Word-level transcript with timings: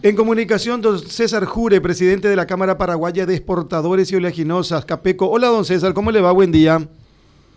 En 0.00 0.14
comunicación, 0.14 0.80
don 0.80 0.96
César 0.96 1.44
Jure, 1.44 1.80
presidente 1.80 2.28
de 2.28 2.36
la 2.36 2.46
Cámara 2.46 2.78
Paraguaya 2.78 3.26
de 3.26 3.34
Exportadores 3.34 4.12
y 4.12 4.14
Oleaginosas, 4.14 4.84
Capeco. 4.84 5.28
Hola, 5.28 5.48
don 5.48 5.64
César, 5.64 5.92
¿cómo 5.92 6.12
le 6.12 6.20
va? 6.20 6.30
Buen 6.30 6.52
día. 6.52 6.78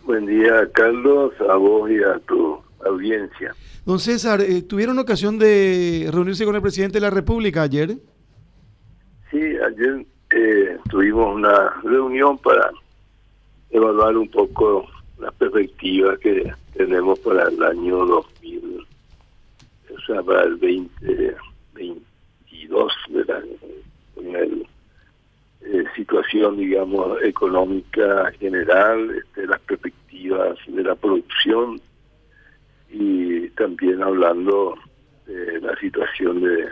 Buen 0.05 0.25
día, 0.25 0.67
Carlos, 0.73 1.33
a 1.47 1.55
vos 1.57 1.91
y 1.91 2.01
a 2.01 2.17
tu 2.27 2.59
audiencia. 2.83 3.53
Don 3.85 3.99
César, 3.99 4.41
eh, 4.41 4.63
¿tuvieron 4.63 4.97
ocasión 4.97 5.37
de 5.37 6.09
reunirse 6.11 6.43
con 6.43 6.55
el 6.55 6.63
presidente 6.63 6.95
de 6.95 7.01
la 7.01 7.11
República 7.11 7.61
ayer? 7.61 7.97
Sí, 9.29 9.37
ayer 9.37 10.03
eh, 10.31 10.79
tuvimos 10.89 11.35
una 11.35 11.79
reunión 11.83 12.39
para 12.39 12.71
evaluar 13.69 14.17
un 14.17 14.29
poco 14.29 14.87
las 15.19 15.31
perspectivas 15.35 16.17
que 16.17 16.51
tenemos 16.73 17.19
para 17.19 17.49
el 17.49 17.61
año 17.61 18.03
2000, 18.03 18.87
o 19.95 20.01
sea, 20.07 20.23
para 20.23 20.45
el 20.45 20.59
2020. 20.59 22.10
22 22.67 22.93
de 23.09 23.25
la, 23.25 23.41
situación, 25.95 26.57
digamos, 26.57 27.21
económica 27.21 28.31
general, 28.39 29.11
este, 29.11 29.45
las 29.45 29.59
perspectivas 29.61 30.57
de 30.67 30.83
la 30.83 30.95
producción 30.95 31.79
y 32.89 33.49
también 33.49 34.01
hablando 34.01 34.75
de 35.25 35.59
la 35.59 35.75
situación 35.77 36.41
de 36.41 36.69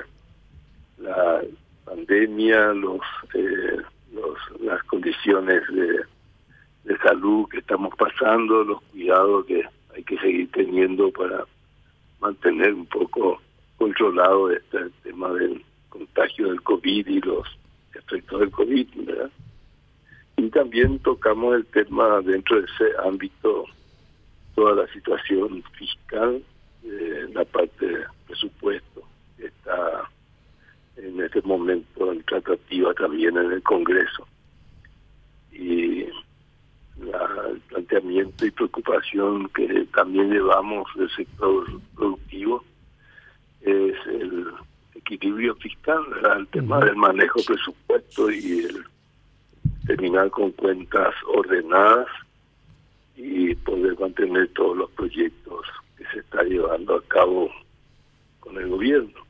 la 1.00 1.42
pandemia, 1.86 2.74
los, 2.74 3.02
eh, 3.34 3.78
los 4.14 4.38
las 4.62 4.82
condiciones 4.84 5.62
de, 5.72 6.00
de 6.86 6.98
salud 7.00 7.48
que 7.50 7.60
estamos 7.60 7.94
pasando, 7.96 8.64
los 8.64 8.82
cuidados 8.84 9.46
que 9.46 9.64
hay 9.96 10.04
que 10.04 10.18
seguir 10.18 10.50
teniendo 10.52 11.12
para 11.12 11.46
mantener 12.20 12.74
un 12.74 12.86
poco 12.86 13.42
controlado 13.78 14.52
este 14.52 14.90
tema 15.04 15.32
del 15.34 15.64
del 16.38 16.62
COVID 16.62 17.08
y 17.08 17.22
los 17.22 17.48
efectos 17.94 18.40
del 18.40 18.52
COVID, 18.52 18.88
¿verdad? 19.06 19.30
Y 20.38 20.50
también 20.50 21.00
tocamos 21.00 21.56
el 21.56 21.66
tema 21.66 22.22
dentro 22.22 22.60
de 22.60 22.66
ese 22.66 22.86
ámbito 23.06 23.66
toda 24.56 24.76
la 24.76 24.88
situación 24.92 25.64
fiscal, 25.78 26.42
eh, 26.84 27.28
la 27.34 27.46
parte 27.46 27.86
de 27.86 28.06
presupuesto, 28.28 29.04
que 29.38 29.48
está 29.48 30.10
en 30.98 31.22
este 31.22 31.42
momento 31.44 32.12
en 32.12 32.24
tratativa 32.24 32.94
también 32.94 33.38
en 33.38 33.52
el 33.52 33.64
Congreso. 33.64 34.28
Y 35.52 36.02
el 36.02 37.62
planteamiento 37.70 38.46
y 38.46 38.52
preocupación 38.52 39.50
que 39.50 39.86
también 39.94 40.32
llevamos 40.32 40.88
del 40.96 41.10
sector 41.12 41.66
productivo 41.96 42.64
es 43.62 43.96
el 44.08 44.39
equilibrio 45.16 45.56
fiscal, 45.56 46.04
el 46.38 46.48
tema 46.48 46.80
del 46.80 46.96
manejo 46.96 47.40
presupuesto 47.46 48.32
y 48.32 48.60
el 48.60 48.84
terminar 49.86 50.30
con 50.30 50.52
cuentas 50.52 51.14
ordenadas 51.28 52.08
y 53.16 53.56
poder 53.56 54.00
mantener 54.00 54.48
todos 54.54 54.78
los 54.78 54.92
proyectos 54.92 55.66
que 55.98 56.06
se 56.06 56.20
está 56.20 56.44
llevando 56.44 56.96
a 56.96 57.04
cabo 57.04 57.52
con 58.40 58.58
el 58.58 58.70
gobierno. 58.70 59.26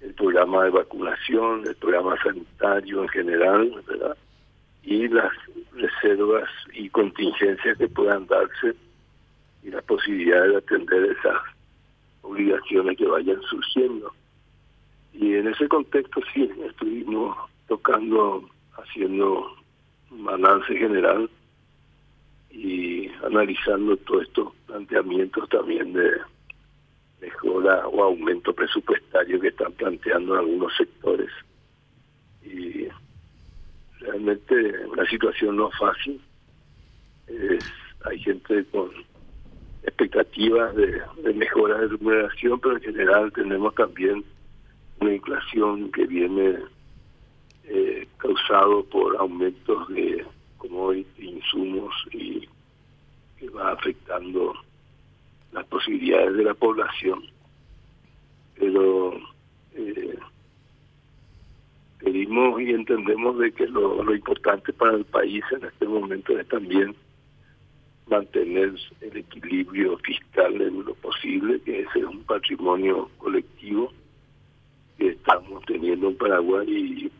El 0.00 0.14
programa 0.14 0.64
de 0.64 0.70
vacunación, 0.70 1.66
el 1.66 1.76
programa 1.76 2.20
sanitario 2.22 3.02
en 3.02 3.08
general, 3.08 3.82
¿verdad? 3.86 4.16
Y 4.82 5.08
las 5.08 5.32
reservas 5.72 6.48
y 6.72 6.88
contingencias 6.88 7.78
que 7.78 7.88
puedan 7.88 8.26
darse 8.26 8.74
y 9.62 9.70
la 9.70 9.82
posibilidad 9.82 10.42
de 10.48 10.56
atender 10.56 11.16
esas 11.16 11.40
obligaciones 12.22 12.96
que 12.96 13.06
vayan 13.06 13.40
surgiendo. 13.42 14.12
Y 15.12 15.34
en 15.34 15.48
ese 15.48 15.68
contexto 15.68 16.20
sí, 16.32 16.50
estuvimos 16.66 17.36
tocando, 17.68 18.48
haciendo 18.76 19.56
un 20.10 20.24
balance 20.24 20.74
general 20.74 21.30
y 22.50 23.08
analizando 23.24 23.96
todos 23.98 24.22
estos 24.22 24.54
planteamientos 24.66 25.48
también 25.48 25.92
de 25.92 26.10
mejora 27.20 27.86
o 27.88 28.02
aumento 28.02 28.52
presupuestario 28.54 29.40
que 29.40 29.48
están 29.48 29.72
planteando 29.72 30.36
algunos 30.36 30.74
sectores. 30.76 31.30
Y 32.42 32.88
realmente 34.00 34.86
una 34.86 35.04
situación 35.06 35.56
no 35.56 35.70
fácil. 35.72 36.20
Es, 37.26 37.64
hay 38.04 38.18
gente 38.20 38.64
con 38.66 38.90
expectativas 39.82 40.74
de, 40.74 41.02
mejora 41.34 41.78
de 41.78 41.88
remuneración, 41.88 42.60
pero 42.60 42.76
en 42.76 42.82
general 42.82 43.32
tenemos 43.32 43.74
también 43.74 44.24
una 45.00 45.14
inflación 45.14 45.90
que 45.92 46.06
viene 46.06 46.58
eh, 47.64 48.06
causado 48.18 48.84
por 48.84 49.16
aumentos 49.16 49.88
de 49.88 50.24
como 50.58 50.92
insumos 50.92 51.94
y 52.12 52.46
que 53.38 53.48
va 53.48 53.72
afectando 53.72 54.54
las 55.52 55.64
posibilidades 55.66 56.36
de 56.36 56.44
la 56.44 56.54
población. 56.54 57.22
Pero 58.56 59.14
eh, 59.74 60.18
pedimos 61.98 62.60
y 62.60 62.70
entendemos 62.70 63.38
de 63.38 63.52
que 63.52 63.66
lo, 63.66 64.02
lo 64.02 64.14
importante 64.14 64.72
para 64.74 64.96
el 64.96 65.04
país 65.06 65.42
en 65.52 65.64
este 65.64 65.86
momento 65.86 66.38
es 66.38 66.46
también 66.48 66.94
mantener 68.06 68.74
el 69.00 69.16
equilibrio 69.16 69.96
fiscal 69.98 70.60
en 70.60 70.84
lo 70.84 70.94
posible, 70.96 71.60
que 71.62 71.80
ese 71.80 72.00
es 72.00 72.04
un 72.04 72.22
patrimonio 72.24 73.08
colectivo 73.16 73.92
estamos 75.38 75.64
teniendo 75.66 76.08
en 76.08 76.16
Paraguay 76.16 76.68
y, 76.68 77.12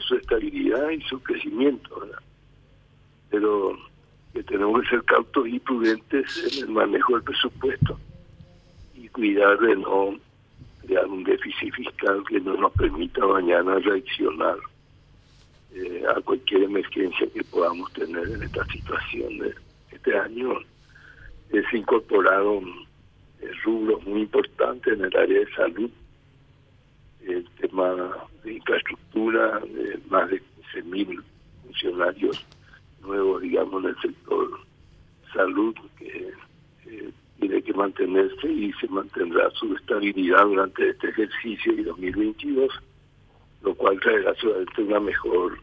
su 0.00 0.16
estabilidad 0.16 0.90
y 0.90 1.00
su 1.02 1.20
crecimiento. 1.22 2.00
¿verdad? 2.00 2.20
pero 3.30 3.78
que 4.32 4.42
tenemos 4.42 4.82
que 4.82 4.90
ser 4.90 5.04
cautos 5.04 5.48
y 5.48 5.58
prudentes 5.60 6.52
en 6.52 6.64
el 6.64 6.70
manejo 6.70 7.14
del 7.14 7.22
presupuesto 7.22 7.98
y 8.94 9.08
cuidar 9.08 9.58
de 9.58 9.76
no 9.76 10.18
crear 10.82 11.06
un 11.06 11.24
déficit 11.24 11.72
fiscal 11.74 12.22
que 12.28 12.40
no 12.40 12.56
nos 12.56 12.72
permita 12.72 13.24
mañana 13.26 13.78
reaccionar 13.78 14.56
eh, 15.74 16.04
a 16.14 16.20
cualquier 16.20 16.64
emergencia 16.64 17.26
que 17.32 17.44
podamos 17.44 17.92
tener 17.92 18.28
en 18.28 18.42
esta 18.42 18.64
situación. 18.66 19.38
De 19.38 19.54
este 19.92 20.16
año 20.18 20.58
se 21.50 21.76
incorporaron 21.76 22.64
eh, 23.40 23.50
rubros 23.64 24.04
muy 24.06 24.22
importantes 24.22 24.92
en 24.92 25.04
el 25.04 25.16
área 25.16 25.40
de 25.40 25.54
salud, 25.54 25.90
el 27.26 27.48
tema 27.60 27.94
de 28.44 28.54
infraestructura, 28.54 29.60
de 29.60 29.98
más 30.08 30.30
de 30.30 30.42
15.000 30.74 31.22
funcionarios 31.64 32.46
nuevo, 33.02 33.38
digamos, 33.40 33.84
en 33.84 33.90
el 33.90 34.00
sector 34.00 34.60
salud, 35.32 35.74
que 35.98 36.32
tiene 37.38 37.62
que 37.62 37.72
mantenerse 37.72 38.50
y 38.50 38.72
se 38.74 38.88
mantendrá 38.88 39.50
su 39.52 39.74
estabilidad 39.74 40.44
durante 40.44 40.90
este 40.90 41.08
ejercicio 41.08 41.72
y 41.72 41.82
2022, 41.82 42.70
lo 43.62 43.74
cual 43.74 43.98
traerá 44.00 44.34
seguramente 44.34 44.82
una 44.82 45.00
mejor 45.00 45.58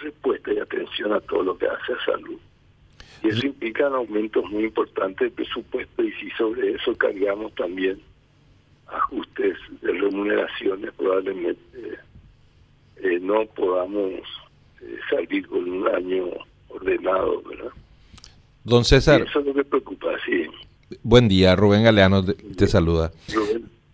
respuesta 0.00 0.52
y 0.52 0.58
atención 0.58 1.12
a 1.12 1.20
todo 1.20 1.42
lo 1.42 1.58
que 1.58 1.66
hace 1.66 1.92
a 1.92 2.04
salud. 2.04 2.38
Y 3.22 3.28
eso 3.28 3.46
implica 3.46 3.86
aumentos 3.86 4.44
muy 4.50 4.64
importantes 4.64 5.30
de 5.30 5.44
presupuesto 5.44 6.02
y 6.02 6.12
si 6.12 6.30
sobre 6.30 6.72
eso 6.72 6.96
cargamos 6.96 7.54
también 7.54 8.00
ajustes 8.88 9.56
de 9.82 9.92
remuneraciones, 9.92 10.92
probablemente 10.96 11.98
eh, 12.96 13.18
no 13.20 13.44
podamos 13.46 14.22
salir 15.10 15.46
con 15.46 15.68
un 15.68 15.88
año 15.88 16.26
ordenado, 16.68 17.42
¿verdad? 17.42 17.70
Don 18.64 18.84
César. 18.84 19.22
eso 19.22 19.40
es 19.40 19.46
lo 19.46 19.54
que 19.54 19.64
preocupa, 19.64 20.08
sí. 20.24 20.46
Buen 21.02 21.28
día, 21.28 21.56
Rubén 21.56 21.84
Galeano 21.84 22.24
te, 22.24 22.66
saluda. 22.66 23.12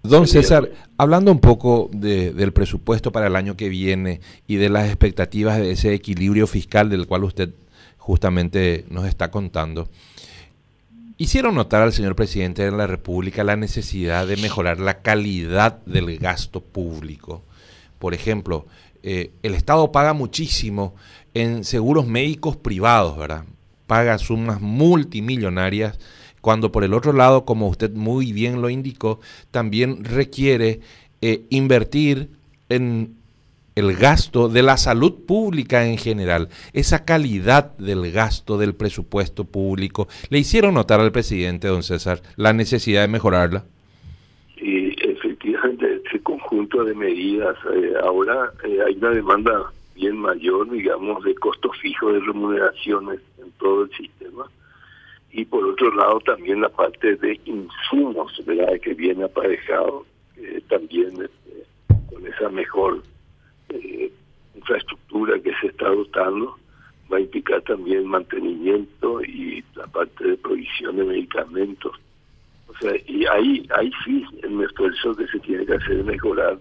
Don 0.02 0.26
César, 0.26 0.70
hablando 0.98 1.32
un 1.32 1.40
poco 1.40 1.88
de, 1.92 2.32
del 2.32 2.52
presupuesto 2.52 3.10
para 3.10 3.26
el 3.28 3.36
año 3.36 3.56
que 3.56 3.68
viene 3.68 4.20
y 4.46 4.56
de 4.56 4.68
las 4.68 4.86
expectativas 4.86 5.58
de 5.58 5.72
ese 5.72 5.94
equilibrio 5.94 6.46
fiscal 6.46 6.90
del 6.90 7.06
cual 7.06 7.24
usted 7.24 7.50
justamente 7.98 8.84
nos 8.90 9.06
está 9.06 9.30
contando, 9.30 9.88
hicieron 11.16 11.54
notar 11.54 11.82
al 11.82 11.92
señor 11.92 12.16
presidente 12.16 12.62
de 12.62 12.70
la 12.70 12.86
República 12.86 13.44
la 13.44 13.56
necesidad 13.56 14.26
de 14.26 14.36
mejorar 14.36 14.80
la 14.80 15.02
calidad 15.02 15.78
del 15.86 16.18
gasto 16.18 16.60
público. 16.60 17.42
Por 17.98 18.14
ejemplo, 18.14 18.66
eh, 19.02 19.32
el 19.42 19.54
Estado 19.54 19.92
paga 19.92 20.12
muchísimo 20.12 20.94
en 21.34 21.64
seguros 21.64 22.06
médicos 22.06 22.56
privados, 22.56 23.16
¿verdad? 23.16 23.44
Paga 23.86 24.18
sumas 24.18 24.60
multimillonarias, 24.60 25.98
cuando 26.40 26.72
por 26.72 26.84
el 26.84 26.94
otro 26.94 27.12
lado, 27.12 27.44
como 27.44 27.68
usted 27.68 27.92
muy 27.92 28.32
bien 28.32 28.60
lo 28.60 28.70
indicó, 28.70 29.20
también 29.50 30.04
requiere 30.04 30.80
eh, 31.22 31.44
invertir 31.50 32.30
en 32.68 33.16
el 33.74 33.94
gasto 33.96 34.48
de 34.48 34.62
la 34.62 34.76
salud 34.76 35.24
pública 35.26 35.86
en 35.86 35.98
general, 35.98 36.48
esa 36.72 37.04
calidad 37.04 37.76
del 37.78 38.12
gasto 38.12 38.58
del 38.58 38.74
presupuesto 38.74 39.44
público. 39.44 40.08
¿Le 40.30 40.38
hicieron 40.38 40.74
notar 40.74 41.00
al 41.00 41.12
presidente, 41.12 41.68
don 41.68 41.82
César, 41.82 42.20
la 42.36 42.52
necesidad 42.52 43.02
de 43.02 43.08
mejorarla? 43.08 43.64
Y 44.56 44.94
efectivamente 45.08 45.94
conjunto 46.24 46.84
de 46.84 46.94
medidas. 46.94 47.56
Eh, 47.72 47.94
ahora 48.02 48.52
eh, 48.64 48.78
hay 48.86 48.94
una 48.96 49.10
demanda 49.10 49.72
bien 49.94 50.16
mayor, 50.16 50.68
digamos, 50.70 51.22
de 51.24 51.34
costos 51.36 51.76
fijos 51.80 52.14
de 52.14 52.20
remuneraciones 52.20 53.20
en 53.38 53.50
todo 53.52 53.84
el 53.84 53.90
sistema. 53.90 54.46
Y 55.30 55.44
por 55.44 55.64
otro 55.64 55.94
lado 55.94 56.20
también 56.20 56.60
la 56.60 56.68
parte 56.68 57.16
de 57.16 57.40
insumos, 57.44 58.32
¿verdad? 58.46 58.80
Que 58.80 58.94
viene 58.94 59.24
aparejado 59.24 60.06
también 60.68 61.10
este, 61.12 61.66
con 62.12 62.26
esa 62.26 62.48
mejor 62.48 63.02
infraestructura 64.64 65.38
que 65.40 65.52
se 65.60 65.66
está 65.68 65.88
dotando 65.88 66.56
va 67.12 67.18
a 67.18 67.20
implicar 67.20 67.60
también 67.62 68.06
mantenimiento 68.06 69.22
y 69.22 69.62
la 69.74 69.86
parte 69.86 70.26
de 70.26 70.36
provisión 70.38 70.96
de 70.96 71.04
medicamentos. 71.04 71.92
O 72.68 72.74
sea, 72.78 72.92
y 73.06 73.26
ahí, 73.26 73.66
ahí 73.76 73.90
sí, 74.04 74.24
el 74.42 74.60
esfuerzo 74.62 75.14
que 75.14 75.26
se 75.26 75.38
tiene 75.40 75.66
que 75.66 75.74
hacer 75.74 76.02
mejorar 76.02 76.58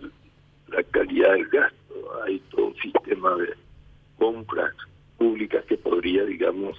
la 0.67 0.83
calidad 0.83 1.31
del 1.31 1.47
gasto. 1.47 2.23
Hay 2.25 2.39
todo 2.51 2.67
un 2.67 2.75
sistema 2.75 3.35
de 3.35 3.53
compras 4.17 4.73
públicas 5.17 5.63
que 5.65 5.77
podría, 5.77 6.25
digamos, 6.25 6.77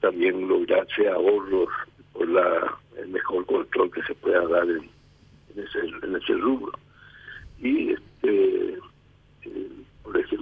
también 0.00 0.48
lograrse 0.48 1.08
ahorros 1.08 1.68
por 2.12 2.28
la 2.28 2.76
el 2.98 3.08
mejor 3.08 3.44
control 3.46 3.90
que 3.90 4.02
se 4.02 4.14
pueda 4.14 4.46
dar 4.48 4.64
en, 4.68 4.88
ese, 5.54 5.78
en 6.02 6.16
ese 6.16 6.32
rubro. 6.34 6.72
Y, 7.60 7.92
este, 7.92 8.65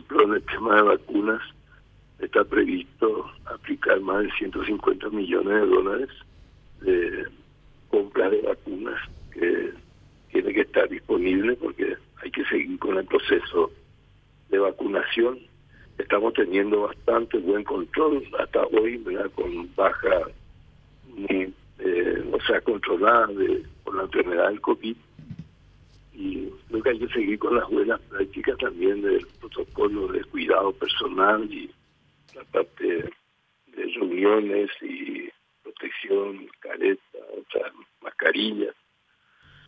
ejemplo, 0.05 0.25
en 0.25 0.35
el 0.35 0.43
tema 0.43 0.77
de 0.77 0.83
vacunas, 0.83 1.43
está 2.19 2.45
previsto 2.45 3.31
aplicar 3.47 4.01
más 4.01 4.23
de 4.23 4.31
150 4.33 5.09
millones 5.11 5.55
de 5.55 5.67
dólares 5.67 6.09
de 6.81 7.27
compra 7.89 8.31
de 8.31 8.41
vacunas 8.43 9.01
que 9.33 9.73
tiene 10.31 10.53
que 10.53 10.61
estar 10.63 10.89
disponible 10.89 11.55
porque 11.57 11.97
hay 12.23 12.31
que 12.31 12.45
seguir 12.47 12.79
con 12.79 12.99
el 12.99 13.05
proceso 13.05 13.71
de 14.51 14.59
vacunación. 14.59 15.39
Estamos 15.99 16.35
teniendo 16.35 16.83
bastante 16.83 17.39
buen 17.39 17.65
control 17.65 18.25
hasta 18.39 18.63
hoy, 18.67 19.03
con 19.35 19.75
baja, 19.77 20.23
eh, 21.29 22.25
o 22.33 22.41
sea, 22.47 22.61
controlada 22.63 23.29
de, 23.29 23.65
por 23.85 23.95
la 23.95 24.03
enfermedad 24.03 24.49
del 24.49 24.61
COVID. 24.61 24.97
Y 26.15 26.49
creo 26.69 26.83
que 26.83 26.91
hay 26.91 26.99
que 26.99 27.09
seguir 27.09 27.39
con 27.39 27.57
las 27.57 27.69
buenas 27.69 28.01
prácticas 28.03 28.57
también 28.59 29.03
del 29.03 29.27
protocolo 29.41 30.09
de 30.09 30.23
cuidado 30.25 30.73
personal 30.73 31.53
y 31.53 31.71
la 32.35 32.45
parte 32.45 33.11
de 33.67 33.85
reuniones 33.95 34.71
y 34.81 35.29
protección, 35.63 36.47
careta, 36.61 37.19
o 37.37 37.45
sea, 37.53 37.73
mascarillas. 38.01 38.75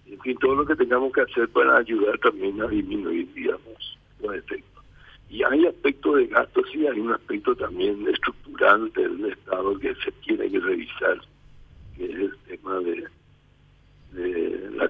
En 0.06 0.20
fin, 0.20 0.36
todo 0.38 0.54
lo 0.54 0.66
que 0.66 0.76
tengamos 0.76 1.12
que 1.12 1.22
hacer 1.22 1.48
para 1.48 1.78
ayudar 1.78 2.18
también 2.18 2.60
a 2.62 2.68
disminuir, 2.68 3.32
digamos, 3.34 3.98
los 4.20 4.34
efectos. 4.36 4.84
Y 5.28 5.42
hay 5.42 5.66
aspectos 5.66 6.16
de 6.16 6.26
gasto, 6.28 6.62
sí, 6.72 6.86
hay 6.86 7.00
un 7.00 7.12
aspecto 7.12 7.56
también 7.56 8.06
estructural 8.06 8.92
del 8.92 9.32
Estado 9.32 9.76
que 9.80 9.94
se 9.96 10.12
tiene 10.24 10.48
que 10.48 10.60
revisar, 10.60 11.20
que 11.96 12.04
es 12.04 12.16
el 12.16 12.38
tema 12.46 12.78
de, 12.78 13.08
de 14.12 14.70
la 14.70 14.88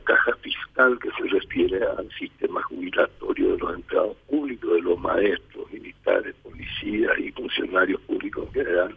que 0.76 1.10
se 1.12 1.28
refiere 1.28 1.82
al 1.84 2.08
sistema 2.18 2.62
jubilatorio 2.64 3.52
de 3.52 3.58
los 3.58 3.74
empleados 3.74 4.16
públicos, 4.28 4.74
de 4.74 4.82
los 4.82 5.00
maestros, 5.00 5.72
militares, 5.72 6.34
y 6.82 7.32
funcionarios 7.32 8.00
públicos 8.02 8.46
en 8.46 8.52
general 8.52 8.96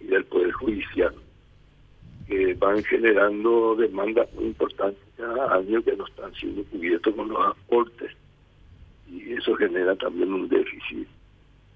y 0.00 0.06
del 0.06 0.24
Poder 0.26 0.52
Judicial, 0.52 1.14
que 2.26 2.54
van 2.54 2.82
generando 2.84 3.74
demandas 3.76 4.32
muy 4.34 4.46
importantes 4.46 5.02
cada 5.16 5.56
año 5.56 5.82
que 5.82 5.96
no 5.96 6.06
están 6.06 6.32
siendo 6.34 6.64
cubiertos 6.64 7.14
con 7.14 7.28
los 7.28 7.46
aportes. 7.46 8.12
Y 9.10 9.32
eso 9.32 9.54
genera 9.54 9.94
también 9.96 10.32
un 10.32 10.48
déficit 10.48 11.08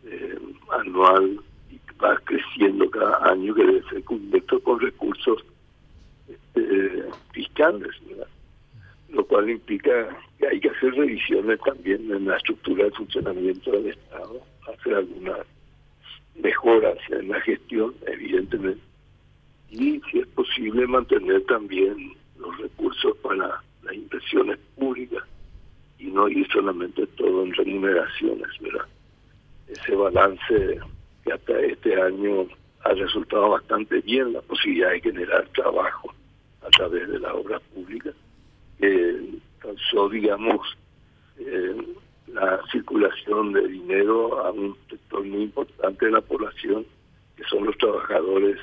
eh, 0.05 0.39
anual 0.73 1.41
y 1.71 1.79
va 2.03 2.17
creciendo 2.25 2.91
cada 2.91 3.31
año 3.31 3.55
que 3.55 3.65
debe 3.65 3.83
ser 3.89 4.05
cubierto 4.05 4.61
con 4.61 4.81
recursos 4.81 5.45
este, 6.29 7.05
fiscales, 7.33 7.91
lo 9.13 9.25
cual 9.27 9.51
implica 9.51 10.17
que 10.39 10.47
hay 10.47 10.61
que 10.61 10.71
hacer 10.71 10.95
revisiones 10.95 11.61
también 11.61 12.11
en 12.11 12.27
la 12.27 12.37
estructura 12.37 12.85
de 12.85 12.91
funcionamiento 12.93 13.73
del 13.73 13.89
Estado 13.89 14.41
hacer 14.73 14.95
algunas 14.95 15.47
mejoras 16.37 16.99
en 17.11 17.29
la 17.29 17.41
gestión, 17.41 17.95
evidentemente, 18.07 18.81
y 19.71 20.01
si 20.11 20.19
es 20.19 20.27
posible 20.29 20.87
mantener 20.87 21.43
también 21.45 22.13
los 22.39 22.57
recursos 22.59 23.17
para 23.19 23.63
las 23.83 23.95
inversiones 23.95 24.59
públicas 24.77 25.23
y 25.99 26.07
no 26.07 26.29
ir 26.29 26.47
solamente 26.51 27.07
todo 27.09 27.45
en 27.45 27.53
remuneraciones, 27.53 28.49
¿verdad? 28.61 28.87
Ese 29.69 29.95
balance 29.95 30.81
que 31.25 31.33
hasta 31.33 31.61
este 31.61 32.01
año 32.01 32.47
ha 32.85 32.93
resultado 32.95 33.51
bastante 33.51 34.01
bien, 34.01 34.33
la 34.33 34.41
posibilidad 34.43 34.91
de 34.91 35.01
generar 35.01 35.47
trabajo 35.49 36.13
a 36.63 36.69
través 36.71 37.09
de 37.09 37.19
la 37.19 37.35
obra 37.35 37.61
pública, 37.75 38.11
que 38.81 39.39
causó, 39.59 40.09
digamos, 40.09 40.61
eh, 41.39 41.77
la 42.29 42.61
circulación 42.71 43.53
de 43.53 43.67
dinero 43.69 44.45
a 44.45 44.51
un 44.53 44.77
sector 44.89 45.25
muy 45.25 45.43
importante 45.43 46.07
de 46.07 46.13
la 46.13 46.21
población, 46.21 46.87
que 47.37 47.45
son 47.45 47.65
los 47.65 47.77
trabajadores 47.79 48.59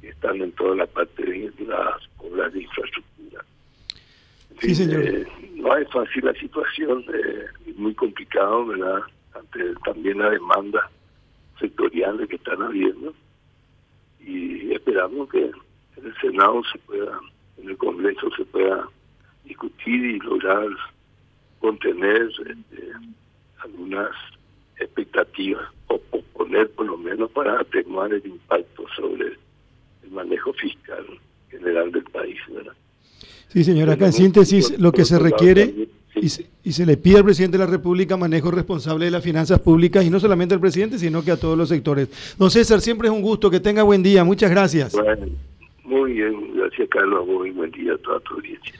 que 0.00 0.08
están 0.08 0.40
en 0.40 0.52
toda 0.52 0.76
la 0.76 0.86
parte 0.86 1.22
de 1.22 1.52
las 1.66 1.96
obras 2.18 2.52
de 2.52 2.62
infraestructura. 2.62 3.44
Sí, 4.60 4.74
señor. 4.74 5.02
Eh, 5.02 5.26
no 5.54 5.76
es 5.76 5.88
fácil 5.90 6.24
la 6.24 6.34
situación, 6.34 7.04
eh, 7.12 7.44
es 7.66 7.76
muy 7.76 7.94
complicado, 7.94 8.66
¿verdad? 8.66 9.02
Ante 9.34 9.74
también 9.84 10.18
la 10.18 10.30
demanda 10.30 10.90
sectorial 11.60 12.26
que 12.28 12.36
están 12.36 12.62
habiendo. 12.62 13.12
Y 14.20 14.72
esperamos 14.72 15.28
que 15.30 15.44
en 15.44 16.06
el 16.06 16.14
Senado 16.20 16.62
se 16.72 16.78
pueda, 16.78 17.20
en 17.58 17.70
el 17.70 17.76
Congreso 17.76 18.30
se 18.36 18.44
pueda 18.46 18.88
discutir 19.44 20.04
y 20.04 20.18
lograr 20.18 20.68
contener 21.60 22.28
este, 22.40 22.92
algunas 23.58 24.10
expectativas 24.78 25.68
o 25.88 25.98
poner 26.34 26.70
por 26.70 26.86
lo 26.86 26.96
menos 26.96 27.30
para 27.32 27.60
atenuar 27.60 28.12
el 28.12 28.24
impacto 28.26 28.84
sobre 28.96 29.36
el 30.02 30.10
manejo 30.10 30.52
fiscal 30.52 31.04
general 31.50 31.90
del 31.90 32.04
país. 32.04 32.38
¿verdad? 32.50 32.72
Sí, 33.48 33.64
señora, 33.64 33.94
acá 33.94 34.06
en 34.06 34.12
síntesis 34.12 34.78
lo 34.78 34.92
que 34.92 35.04
se 35.04 35.18
requiere 35.18 35.88
y, 36.14 36.28
se, 36.28 36.46
y 36.62 36.72
se 36.72 36.86
le 36.86 36.96
pide 36.96 37.18
al 37.18 37.24
presidente 37.24 37.58
de 37.58 37.64
la 37.64 37.70
República 37.70 38.16
manejo 38.16 38.50
responsable 38.50 39.06
de 39.06 39.10
las 39.10 39.24
finanzas 39.24 39.58
públicas 39.60 40.04
y 40.04 40.10
no 40.10 40.20
solamente 40.20 40.54
al 40.54 40.60
presidente, 40.60 40.98
sino 40.98 41.24
que 41.24 41.30
a 41.30 41.36
todos 41.36 41.56
los 41.56 41.68
sectores. 41.68 42.36
Don 42.38 42.50
César, 42.50 42.80
siempre 42.80 43.08
es 43.08 43.14
un 43.14 43.22
gusto, 43.22 43.50
que 43.50 43.60
tenga 43.60 43.82
buen 43.82 44.02
día, 44.02 44.24
muchas 44.24 44.50
gracias. 44.50 44.94
muy 45.84 46.12
bien, 46.12 46.54
gracias 46.54 46.88
Carlos, 46.90 47.26
muy 47.26 47.50
buen 47.50 47.70
día 47.70 47.94
a 47.94 47.98
toda 47.98 48.20
tu 48.20 48.34
audiencia. 48.34 48.74